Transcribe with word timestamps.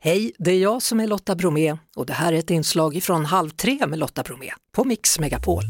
Hej, 0.00 0.32
det 0.38 0.50
är 0.50 0.58
jag 0.58 0.82
som 0.82 1.00
är 1.00 1.06
Lotta 1.06 1.34
Bromé 1.34 1.76
och 1.96 2.06
det 2.06 2.12
här 2.12 2.32
är 2.32 2.38
ett 2.38 2.50
inslag 2.50 2.96
ifrån 2.96 3.24
Halv 3.24 3.50
tre 3.50 3.86
med 3.86 3.98
Lotta 3.98 4.22
Bromé 4.22 4.50
på 4.72 4.84
Mix 4.84 5.18
Megapol. 5.18 5.62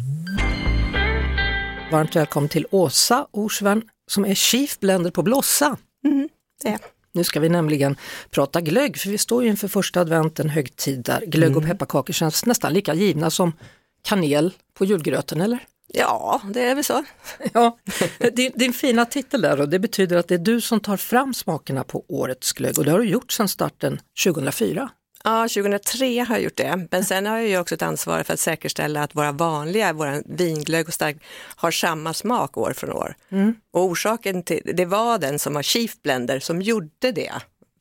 Varmt 1.92 2.16
välkommen 2.16 2.48
till 2.48 2.66
Åsa 2.70 3.26
Orsvärn 3.30 3.82
som 4.06 4.24
är 4.24 4.34
Chief 4.34 4.78
Blender 4.80 5.10
på 5.10 5.22
Blossa. 5.22 5.76
Mm, 6.04 6.28
det. 6.62 6.78
Nu 7.12 7.24
ska 7.24 7.40
vi 7.40 7.48
nämligen 7.48 7.96
prata 8.30 8.60
glögg, 8.60 8.98
för 8.98 9.10
vi 9.10 9.18
står 9.18 9.42
ju 9.42 9.50
inför 9.50 9.68
första 9.68 10.00
advent, 10.00 10.40
en 10.40 10.48
högtid 10.48 11.04
där 11.04 11.20
glögg 11.26 11.56
och 11.56 11.64
pepparkakor 11.64 12.12
känns 12.12 12.46
nästan 12.46 12.72
lika 12.72 12.94
givna 12.94 13.30
som 13.30 13.52
kanel 14.02 14.54
på 14.74 14.84
julgröten, 14.84 15.40
eller? 15.40 15.58
Ja, 15.92 16.40
det 16.52 16.62
är 16.62 16.74
väl 16.74 16.84
så. 16.84 17.04
Ja, 17.52 17.78
din, 18.32 18.52
din 18.54 18.72
fina 18.72 19.04
titel 19.04 19.40
där 19.40 19.60
och 19.60 19.68
det 19.68 19.78
betyder 19.78 20.16
att 20.16 20.28
det 20.28 20.34
är 20.34 20.38
du 20.38 20.60
som 20.60 20.80
tar 20.80 20.96
fram 20.96 21.34
smakerna 21.34 21.84
på 21.84 22.04
årets 22.08 22.52
glögg 22.52 22.78
och 22.78 22.84
det 22.84 22.90
har 22.90 22.98
du 22.98 23.04
gjort 23.04 23.32
sedan 23.32 23.48
starten 23.48 24.00
2004. 24.24 24.90
Ja, 25.24 25.42
2003 25.42 26.24
har 26.28 26.34
jag 26.34 26.42
gjort 26.42 26.56
det, 26.56 26.86
men 26.90 27.04
sen 27.04 27.26
har 27.26 27.38
jag 27.38 27.60
också 27.60 27.74
ett 27.74 27.82
ansvar 27.82 28.22
för 28.22 28.34
att 28.34 28.40
säkerställa 28.40 29.02
att 29.02 29.14
våra 29.14 29.32
vanliga, 29.32 29.92
våra 29.92 30.22
vinglögg 30.26 30.88
och 30.88 30.94
stark 30.94 31.16
har 31.56 31.70
samma 31.70 32.14
smak 32.14 32.56
år 32.56 32.72
från 32.72 32.92
år. 32.92 33.14
Och 33.72 33.84
orsaken 33.84 34.42
till 34.42 34.72
det 34.74 34.84
var 34.84 35.18
den 35.18 35.38
som 35.38 35.54
var 35.54 35.62
chief 35.62 36.02
blender 36.02 36.40
som 36.40 36.62
gjorde 36.62 37.12
det 37.12 37.32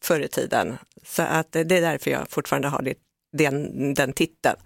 förr 0.04 0.20
i 0.20 0.28
tiden. 0.28 0.78
Så 1.06 1.22
att 1.22 1.52
det 1.52 1.60
är 1.60 1.82
därför 1.82 2.12
jag 2.12 2.30
fortfarande 2.30 2.68
har 2.68 2.82
det, 2.82 2.94
den, 3.38 3.94
den 3.94 4.14
titeln. 4.14 4.58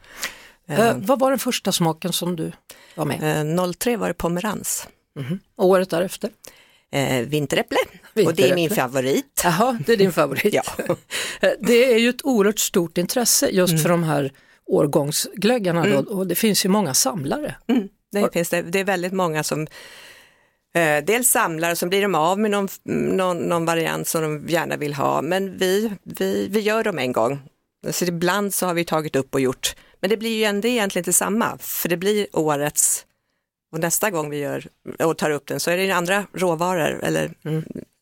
Eh, 0.71 0.97
vad 0.97 1.19
var 1.19 1.29
den 1.29 1.39
första 1.39 1.71
smaken 1.71 2.13
som 2.13 2.35
du 2.35 2.51
var 2.95 3.05
med? 3.05 3.57
Eh, 3.57 3.71
03 3.71 3.97
var 3.97 4.07
det 4.07 4.13
pomerans. 4.13 4.87
Och 5.55 5.65
året 5.65 5.89
därefter? 5.89 6.29
Eh, 6.91 7.21
vinteräpple. 7.27 7.77
och 8.15 8.15
det 8.15 8.23
är 8.23 8.25
min 8.25 8.35
Vinteräpple. 8.35 8.75
favorit. 8.75 9.41
Jaha, 9.43 9.79
det 9.85 9.93
är 9.93 9.97
din 9.97 10.11
favorit. 10.11 10.53
Ja. 10.53 10.63
Eh, 11.41 11.51
det 11.59 11.93
är 11.93 11.97
ju 11.97 12.09
ett 12.09 12.25
oerhört 12.25 12.59
stort 12.59 12.97
intresse 12.97 13.49
just 13.49 13.81
för 13.83 13.89
de 13.89 14.03
här 14.03 14.31
årgångsglöggarna 14.65 15.85
då, 15.85 15.97
och 16.15 16.27
det 16.27 16.35
finns 16.35 16.65
ju 16.65 16.69
många 16.69 16.93
samlare. 16.93 17.55
Mm, 17.67 17.89
det, 18.11 18.33
finns 18.33 18.49
det, 18.49 18.61
det 18.61 18.79
är 18.79 18.83
väldigt 18.83 19.13
många 19.13 19.43
som 19.43 19.67
eh, 20.75 21.03
dels 21.03 21.29
samlar 21.29 21.71
och 21.71 21.77
så 21.77 21.87
blir 21.87 22.01
de 22.01 22.15
av 22.15 22.39
med 22.39 22.51
någon, 22.51 22.67
någon, 22.83 23.37
någon 23.37 23.65
variant 23.65 24.07
som 24.07 24.21
de 24.21 24.49
gärna 24.49 24.77
vill 24.77 24.93
ha. 24.93 25.21
Men 25.21 25.57
vi, 25.57 25.91
vi, 26.03 26.47
vi 26.51 26.59
gör 26.59 26.83
dem 26.83 26.99
en 26.99 27.11
gång. 27.11 27.39
Så 27.91 28.05
ibland 28.05 28.53
så 28.53 28.65
har 28.65 28.73
vi 28.73 28.85
tagit 28.85 29.15
upp 29.15 29.33
och 29.33 29.41
gjort, 29.41 29.75
men 30.01 30.09
det 30.09 30.17
blir 30.17 30.37
ju 30.37 30.43
ändå 30.43 30.67
egentligen 30.67 31.01
inte 31.01 31.13
samma, 31.13 31.57
för 31.57 31.89
det 31.89 31.97
blir 31.97 32.27
årets 32.33 33.05
och 33.71 33.79
nästa 33.79 34.09
gång 34.09 34.29
vi 34.29 34.37
gör 34.37 34.67
och 34.99 35.17
tar 35.17 35.29
upp 35.29 35.47
den 35.47 35.59
så 35.59 35.71
är 35.71 35.77
det 35.77 35.91
andra 35.91 36.25
råvaror 36.33 36.99
eller 37.03 37.31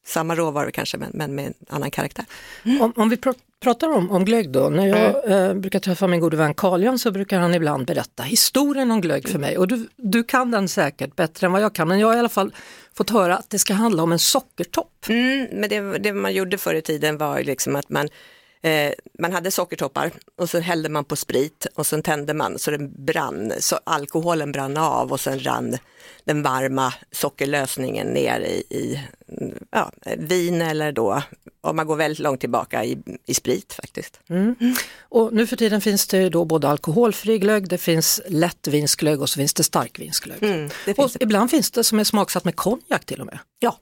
samma 0.05 0.35
råvaror 0.35 0.71
kanske 0.71 0.97
men, 0.97 1.11
men 1.13 1.35
med 1.35 1.45
en 1.45 1.53
annan 1.69 1.91
karaktär. 1.91 2.25
Om, 2.65 2.93
om 2.95 3.09
vi 3.09 3.17
pr 3.17 3.29
pratar 3.61 3.89
om, 3.89 4.11
om 4.11 4.25
glögg 4.25 4.49
då, 4.49 4.69
när 4.69 4.87
jag 4.87 5.31
eh, 5.31 5.53
brukar 5.53 5.79
träffa 5.79 6.07
min 6.07 6.19
gode 6.19 6.37
vän 6.37 6.53
Carl-Jan 6.53 6.99
så 6.99 7.11
brukar 7.11 7.39
han 7.39 7.53
ibland 7.53 7.87
berätta 7.87 8.23
historien 8.23 8.91
om 8.91 9.01
glögg 9.01 9.29
för 9.29 9.39
mig 9.39 9.57
och 9.57 9.67
du, 9.67 9.87
du 9.95 10.23
kan 10.23 10.51
den 10.51 10.67
säkert 10.67 11.15
bättre 11.15 11.47
än 11.47 11.53
vad 11.53 11.61
jag 11.61 11.75
kan 11.75 11.87
men 11.87 11.99
jag 11.99 12.07
har 12.07 12.15
i 12.15 12.19
alla 12.19 12.29
fall 12.29 12.53
fått 12.93 13.09
höra 13.09 13.37
att 13.37 13.49
det 13.49 13.59
ska 13.59 13.73
handla 13.73 14.03
om 14.03 14.11
en 14.11 14.19
sockertopp. 14.19 15.05
Mm, 15.09 15.47
men 15.51 15.69
det, 15.69 15.97
det 15.97 16.13
man 16.13 16.33
gjorde 16.33 16.57
förr 16.57 16.73
i 16.73 16.81
tiden 16.81 17.17
var 17.17 17.43
liksom 17.43 17.75
att 17.75 17.89
man, 17.89 18.09
eh, 18.61 18.93
man 19.19 19.33
hade 19.33 19.51
sockertoppar 19.51 20.11
och 20.37 20.49
så 20.49 20.59
hällde 20.59 20.89
man 20.89 21.05
på 21.05 21.15
sprit 21.15 21.67
och 21.75 21.85
sen 21.85 22.03
tände 22.03 22.33
man 22.33 22.59
så 22.59 22.71
den 22.71 23.05
brann, 23.05 23.53
så 23.59 23.79
alkoholen 23.83 24.51
brann 24.51 24.77
av 24.77 25.11
och 25.11 25.19
sen 25.19 25.45
rann 25.45 25.77
den 26.23 26.43
varma 26.43 26.93
sockerlösningen 27.11 28.07
ner 28.07 28.39
i, 28.39 28.63
i 28.77 29.01
ja, 29.71 29.91
vin 30.17 30.61
eller 30.61 30.91
då, 30.91 31.21
om 31.61 31.75
man 31.75 31.87
går 31.87 31.95
väldigt 31.95 32.19
långt 32.19 32.39
tillbaka, 32.39 32.85
i, 32.85 32.97
i 33.25 33.33
sprit 33.33 33.73
faktiskt. 33.73 34.19
Och 35.01 35.33
nu 35.33 35.47
för 35.47 35.55
tiden 35.55 35.81
finns 35.81 36.07
det 36.07 36.29
då 36.29 36.45
både 36.45 36.69
alkoholfri 36.69 37.39
glögg, 37.39 37.69
det 37.69 37.77
finns 37.77 38.21
lättvinsglögg 38.27 39.21
och 39.21 39.29
så 39.29 39.37
finns 39.37 39.53
det 39.53 39.63
starkvinsglögg. 39.63 40.43
Mm, 40.43 40.69
det 40.85 40.91
och 40.91 40.95
finns 40.95 41.13
det. 41.13 41.23
ibland 41.23 41.51
finns 41.51 41.71
det 41.71 41.83
som 41.83 41.99
är 41.99 42.03
smaksatt 42.03 42.45
med 42.45 42.55
konjak 42.55 43.05
till 43.05 43.19
och 43.19 43.25
med. 43.25 43.39
Ja. 43.59 43.79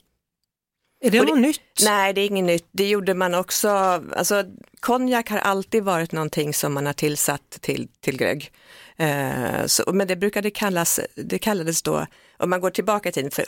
Är 1.01 1.11
det 1.11 1.19
det- 1.19 1.25
något 1.25 1.39
nytt? 1.39 1.61
Nej, 1.83 2.13
det 2.13 2.21
är 2.21 2.25
inget 2.25 2.43
nytt. 2.45 2.67
Det 2.71 2.87
gjorde 2.89 3.13
man 3.13 3.35
också, 3.35 3.69
alltså 4.15 4.43
konjak 4.79 5.29
har 5.29 5.37
alltid 5.37 5.83
varit 5.83 6.11
någonting 6.11 6.53
som 6.53 6.73
man 6.73 6.85
har 6.85 6.93
tillsatt 6.93 7.57
till, 7.61 7.87
till 8.01 8.17
glögg. 8.17 8.51
Eh, 8.97 9.65
så, 9.65 9.83
men 9.93 10.07
det 10.07 10.15
brukade 10.15 10.51
kallas, 10.51 10.99
det 11.15 11.39
kallades 11.39 11.81
då, 11.81 12.05
om 12.37 12.49
man 12.49 12.61
går 12.61 12.69
tillbaka 12.69 13.09
i 13.09 13.11
tiden, 13.11 13.31
för 13.31 13.45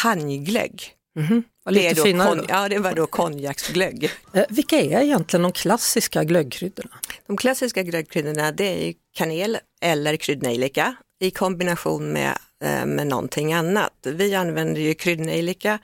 champagneglögg. 0.00 0.92
Mhm. 1.18 1.42
Var 1.64 1.72
Det, 1.72 1.78
lite 1.78 1.90
är 1.90 1.94
då 1.94 2.02
finare 2.02 2.34
då. 2.34 2.44
ja, 2.48 2.68
det 2.68 2.78
var 2.78 2.92
då 2.94 3.06
konjaksglögg. 3.06 4.10
Eh, 4.34 4.44
vilka 4.48 4.76
är 4.80 5.02
egentligen 5.02 5.42
de 5.42 5.52
klassiska 5.52 6.24
glöggkryddorna? 6.24 6.90
De 7.26 7.36
klassiska 7.36 7.82
glöggkryddorna 7.82 8.52
det 8.52 8.88
är 8.88 8.94
kanel 9.16 9.58
eller 9.82 10.16
kryddnejlika 10.16 10.94
i 11.20 11.30
kombination 11.30 12.12
med, 12.12 12.38
eh, 12.64 12.86
med 12.86 13.06
någonting 13.06 13.52
annat. 13.52 13.92
Vi 14.02 14.34
använder 14.34 14.80
ju 14.80 14.94
kryddnejlika, 14.94 15.78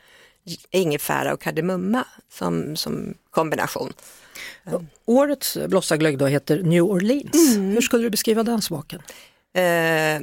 ingefära 0.70 1.32
och 1.32 1.40
kardemumma 1.40 2.04
som, 2.32 2.76
som 2.76 3.14
kombination. 3.30 3.92
Årets 5.04 5.58
blossaglögg 5.66 6.18
då 6.18 6.26
heter 6.26 6.62
New 6.62 6.82
Orleans. 6.82 7.56
Mm. 7.56 7.70
Hur 7.70 7.80
skulle 7.80 8.02
du 8.02 8.10
beskriva 8.10 8.42
den 8.42 8.62
smaken? 8.62 9.02
Eh, 9.54 10.20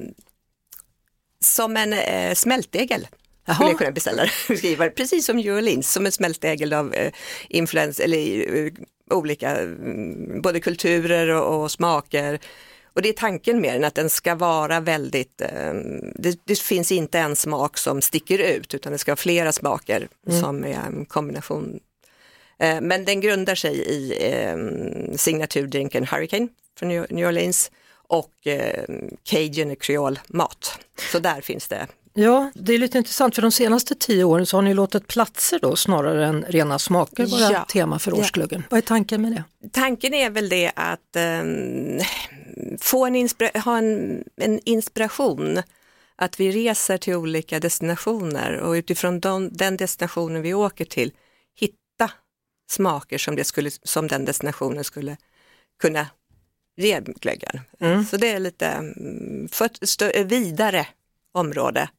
som 1.39 1.77
en 1.77 1.93
eh, 1.93 2.33
smältdegel. 2.33 3.07
Jaha. 3.45 3.55
Skulle 3.55 3.69
jag 3.69 3.77
kunna 3.77 3.91
beställa, 3.91 4.25
beskriva. 4.47 4.89
Precis 4.95 5.25
som 5.25 5.37
New 5.37 5.57
Orleans, 5.57 5.91
som 5.91 6.05
en 6.05 6.11
smältdegel 6.11 6.73
av 6.73 6.93
eh, 6.93 7.11
influens, 7.49 7.99
eller 7.99 8.17
eh, 8.65 8.71
olika, 9.09 9.49
mm, 9.49 10.41
både 10.41 10.59
kulturer 10.59 11.27
och, 11.27 11.63
och 11.63 11.71
smaker. 11.71 12.39
Och 12.93 13.01
det 13.01 13.09
är 13.09 13.13
tanken 13.13 13.61
med 13.61 13.73
den, 13.73 13.83
att 13.83 13.95
den 13.95 14.09
ska 14.09 14.35
vara 14.35 14.79
väldigt, 14.79 15.41
eh, 15.41 15.73
det, 16.15 16.39
det 16.43 16.59
finns 16.59 16.91
inte 16.91 17.19
en 17.19 17.35
smak 17.35 17.77
som 17.77 18.01
sticker 18.01 18.39
ut, 18.39 18.73
utan 18.75 18.91
det 18.91 18.97
ska 18.97 19.11
vara 19.11 19.17
flera 19.17 19.51
smaker 19.51 20.07
som 20.41 20.63
är 20.65 20.79
en 20.87 21.05
kombination. 21.05 21.79
Eh, 22.59 22.81
men 22.81 23.05
den 23.05 23.21
grundar 23.21 23.55
sig 23.55 23.75
i 23.75 24.13
eh, 24.33 24.55
signaturdrinken 25.15 26.05
Hurricane 26.07 26.47
från 26.79 26.89
New 26.89 27.27
Orleans 27.27 27.71
och 28.07 28.47
eh, 28.47 28.83
cajun 29.23 29.71
och 29.71 29.81
kreolmat. 29.81 30.79
Så 31.11 31.19
där 31.19 31.41
finns 31.41 31.67
det. 31.67 31.87
Ja, 32.13 32.51
det 32.55 32.73
är 32.73 32.77
lite 32.77 32.97
intressant 32.97 33.35
för 33.35 33.41
de 33.41 33.51
senaste 33.51 33.95
tio 33.95 34.23
åren 34.23 34.45
så 34.45 34.57
har 34.57 34.61
ni 34.61 34.73
låtit 34.73 35.07
platser 35.07 35.59
då 35.61 35.75
snarare 35.75 36.25
än 36.25 36.45
rena 36.47 36.79
smaker 36.79 37.25
vara 37.25 37.51
Ja. 37.51 37.65
tema 37.73 37.99
för 37.99 38.11
Ja. 38.11 38.17
årsglöggen. 38.17 38.63
Vad 38.69 38.77
är 38.77 38.81
tanken 38.81 39.21
med 39.21 39.31
det? 39.31 39.69
Tanken 39.71 40.13
är 40.13 40.29
väl 40.29 40.49
det 40.49 40.71
att 40.75 41.15
eh, 41.15 41.43
få 42.83 43.05
en, 43.05 43.15
inspira- 43.15 43.59
ha 43.59 43.77
en, 43.77 44.23
en 44.35 44.59
inspiration. 44.65 45.61
Att 46.15 46.39
vi 46.39 46.51
reser 46.51 46.97
till 46.97 47.15
olika 47.15 47.59
destinationer 47.59 48.53
och 48.57 48.71
utifrån 48.71 49.19
de, 49.19 49.49
den 49.53 49.77
destinationen 49.77 50.41
vi 50.41 50.53
åker 50.53 50.85
till 50.85 51.11
hitta 51.55 52.11
smaker 52.71 53.17
som, 53.17 53.35
det 53.35 53.43
skulle, 53.43 53.71
som 53.83 54.07
den 54.07 54.25
destinationen 54.25 54.83
skulle 54.83 55.17
kunna 55.81 56.07
ge 56.77 56.99
glöggen. 56.99 57.59
Så 58.05 58.17
det 58.17 58.27
är 58.29 58.39
lite 58.39 58.67
mm, 58.67 59.47
för 59.51 59.65
ett 59.65 60.31
vidare 60.31 60.87
område 61.33 61.89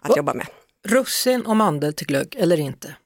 att 0.00 0.08
Va- 0.10 0.16
jobba 0.16 0.34
med. 0.34 0.46
Russin 0.86 1.46
och 1.46 1.56
mandel 1.56 1.94
till 1.94 2.06
glögg 2.06 2.34
eller 2.38 2.60
inte? 2.60 2.96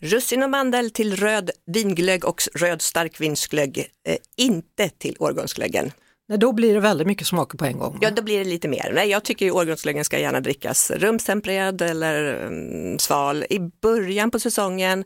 Russin 0.00 0.42
och 0.42 0.50
mandel 0.50 0.90
till 0.90 1.16
röd 1.16 1.50
vinglögg 1.66 2.24
och 2.24 2.42
röd 2.54 2.82
starkvinsglögg, 2.82 3.78
eh, 4.08 4.16
inte 4.36 4.88
till 4.88 5.16
årgångsglöggen. 5.18 5.92
Nej, 6.28 6.38
då 6.38 6.52
blir 6.52 6.74
det 6.74 6.80
väldigt 6.80 7.06
mycket 7.06 7.26
smaker 7.26 7.58
på 7.58 7.64
en 7.64 7.78
gång. 7.78 7.98
Ja, 8.00 8.10
då 8.10 8.22
blir 8.22 8.38
det 8.38 8.44
lite 8.44 8.68
mer. 8.68 8.92
Nej, 8.94 9.08
jag 9.08 9.24
tycker 9.24 9.46
ju 9.46 9.52
årgångsglöggen 9.52 10.04
ska 10.04 10.18
gärna 10.18 10.40
drickas 10.40 10.90
rumstempererad 10.90 11.82
eller 11.82 12.46
mm, 12.46 12.98
sval 12.98 13.44
i 13.50 13.58
början 13.82 14.30
på 14.30 14.40
säsongen 14.40 15.04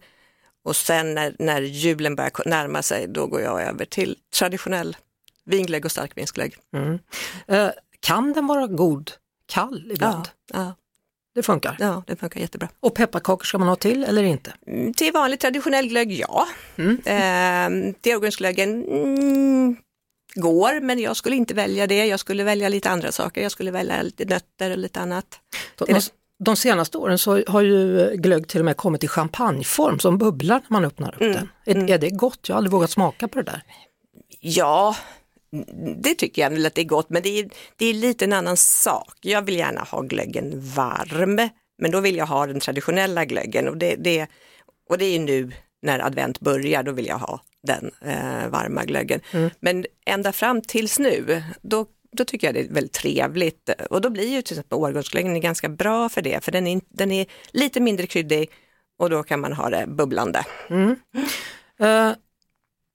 och 0.65 0.77
sen 0.77 1.15
när, 1.15 1.37
när 1.39 1.61
julen 1.61 2.17
börjar 2.17 2.49
närma 2.49 2.83
sig, 2.83 3.07
då 3.09 3.27
går 3.27 3.41
jag 3.41 3.63
över 3.63 3.85
till 3.85 4.17
traditionell 4.39 4.97
vinglögg 5.45 5.85
och 5.85 5.91
starkvinsglögg. 5.93 6.57
Eh, 7.49 7.69
kan 8.01 8.33
den 8.33 8.47
vara 8.47 8.67
god 8.67 9.11
kall 9.47 9.91
ibland? 9.93 10.29
Ja, 10.53 10.59
ja, 10.59 10.75
Det 11.35 11.43
funkar. 11.43 11.77
ja, 11.79 12.03
det 12.07 12.17
funkar 12.17 12.41
jättebra. 12.41 12.69
Och 12.81 12.95
pepparkakor 12.95 13.45
ska 13.45 13.59
man 13.59 13.69
ha 13.69 13.77
till 13.77 14.05
eller 14.05 14.23
inte? 14.23 14.53
Mm, 14.67 14.95
Till 14.95 15.13
vanlig 15.13 15.41
traditionell 15.41 15.89
glögg, 15.89 16.13
ja. 16.13 16.47
Eh, 17.05 17.93
till 18.01 18.17
årgångsglöggen, 18.17 18.85
mm, 18.85 19.77
går, 20.37 20.81
men 20.81 20.99
jag 20.99 21.17
skulle 21.17 21.37
inte 21.37 21.55
välja 21.55 21.87
det. 21.87 22.07
Jag 22.07 22.21
skulle 22.21 22.45
välja 22.45 22.69
lite 22.69 22.91
andra 22.91 23.13
saker. 23.13 23.43
Jag 23.43 23.53
skulle 23.53 23.71
välja 23.71 24.03
lite 24.03 24.25
nötter 24.25 24.71
och 24.71 24.79
lite 24.79 25.01
annat. 25.01 25.27
De, 25.79 26.01
de, 26.45 26.57
senaste 26.57 26.99
åren 26.99 27.19
så 27.19 27.43
har 27.47 27.61
ju 27.61 28.11
glögg 28.17 28.49
till 28.49 28.61
och 28.61 28.65
med 28.65 28.77
kommit 28.77 29.05
i 29.05 29.09
champagneform 29.09 29.99
som 29.99 30.19
bubblar 30.19 30.61
när 30.69 30.73
man 30.73 30.85
öppnar 30.85 31.15
upp 31.15 31.21
den. 31.21 31.49
Är, 31.65 31.91
är 31.91 31.99
det 31.99 32.11
gott? 32.11 32.49
Jag 32.49 32.55
har 32.55 32.59
aldrig 32.59 32.73
vågat 32.73 32.91
smaka 32.91 33.29
på 33.29 33.39
det 33.39 33.51
där. 33.51 33.63
Ja, 34.41 34.97
det 35.97 36.15
tycker 36.15 36.43
jag 36.43 36.51
väl 36.51 36.67
att 36.67 36.75
det 36.75 36.81
är 36.81 36.85
gott, 36.85 37.11
men 37.11 37.23
det 37.23 37.39
är, 37.39 37.51
det 37.77 37.87
är 37.87 37.95
lite 37.95 38.25
en 38.25 38.33
annan 38.33 38.57
sak. 38.57 39.19
Jag 39.21 39.43
vill 39.43 39.57
gärna 39.57 39.81
ha 39.81 40.01
glöggen 40.01 40.53
varm, 40.61 41.49
men 41.79 41.91
då 41.91 42.01
vill 42.01 42.17
jag 42.17 42.27
ha 42.27 42.47
den 42.47 42.61
traditionella 42.61 43.25
glöggen 43.25 43.69
och 43.69 43.77
det, 43.77 43.97
det, 43.99 44.27
och 44.89 44.99
det 44.99 45.05
är 45.05 45.19
nu 45.19 45.53
när 45.83 45.99
advent 45.99 46.41
börjar, 46.41 46.83
då 46.83 46.93
vill 46.93 47.07
jag 47.07 47.19
ha 47.19 47.41
den 47.63 47.91
eh, 48.01 48.49
varma 48.49 48.85
glöggen. 48.85 49.21
Mm. 49.33 49.51
Men 49.61 49.85
ända 50.07 50.33
fram 50.33 50.61
tills 50.61 50.99
nu, 50.99 51.43
då, 51.63 51.87
då 52.13 52.25
tycker 52.25 52.47
jag 52.47 52.55
det 52.55 52.61
är 52.61 52.75
väldigt 52.75 52.93
trevligt. 52.93 53.71
Och 53.91 54.01
då 54.01 54.11
blir 54.11 54.29
ju 54.29 54.43
till 54.43 54.55
exempel 54.55 54.79
årgångsglöggen 54.79 55.41
ganska 55.41 55.69
bra 55.69 56.09
för 56.09 56.23
det, 56.23 56.45
för 56.45 56.53
den 56.53 56.67
är, 56.67 56.81
den 56.89 57.13
är 57.13 57.27
lite 57.51 57.81
mindre 57.81 58.07
kryddig 58.07 58.51
och 58.99 59.11
då 59.11 59.23
kan 59.23 59.41
man 59.41 59.53
ha 59.53 59.71
det 59.71 59.85
bubblande. 59.87 60.45
Mm. 60.71 60.97
Uh, 61.81 62.15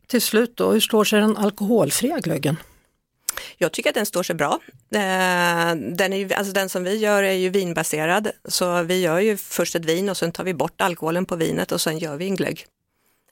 till 0.08 0.22
slut 0.22 0.56
då, 0.56 0.72
hur 0.72 0.80
står 0.80 1.04
sig 1.04 1.22
den 1.22 1.38
alkoholfria 1.38 2.20
glöggen? 2.20 2.58
Jag 3.58 3.72
tycker 3.72 3.90
att 3.90 3.96
den 3.96 4.06
står 4.06 4.24
sig 4.24 4.36
bra. 4.36 4.60
Eh, 4.94 5.76
den, 5.76 6.14
är, 6.14 6.34
alltså 6.34 6.54
den 6.54 6.70
som 6.70 6.84
vi 6.84 6.98
gör 6.98 7.24
är 7.24 7.34
ju 7.34 7.50
vinbaserad, 7.50 8.32
så 8.46 8.84
vi 8.84 9.02
gör 9.02 9.20
ju 9.20 9.38
först 9.38 9.76
ett 9.76 9.86
vin 9.86 10.10
och 10.10 10.18
sen 10.18 10.32
tar 10.32 10.44
vi 10.44 10.54
bort 10.54 10.82
alkoholen 10.82 11.26
på 11.26 11.36
vinet 11.36 11.72
och 11.72 11.82
sen 11.82 11.98
gör 11.98 12.18
vi 12.18 12.26
en 12.26 12.36
glögg 12.36 12.66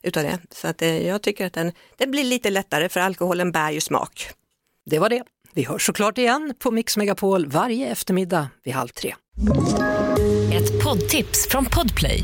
utav 0.03 0.23
det. 0.23 0.39
Så 0.51 0.67
att 0.67 0.81
eh, 0.81 1.07
jag 1.07 1.21
tycker 1.21 1.45
att 1.45 1.53
den, 1.53 1.71
det 1.97 2.07
blir 2.07 2.23
lite 2.23 2.49
lättare 2.49 2.89
för 2.89 2.99
alkoholen 2.99 3.51
bär 3.51 3.71
ju 3.71 3.81
smak. 3.81 4.29
Det 4.85 4.99
var 4.99 5.09
det. 5.09 5.23
Vi 5.53 5.63
hörs 5.63 5.85
såklart 5.85 6.17
igen 6.17 6.53
på 6.59 6.71
Mix 6.71 6.97
Megapol 6.97 7.47
varje 7.47 7.87
eftermiddag 7.87 8.47
vid 8.63 8.73
halv 8.73 8.87
tre. 8.87 9.15
Ett 10.53 10.83
poddtips 10.83 11.47
från 11.49 11.65
Podplay. 11.65 12.23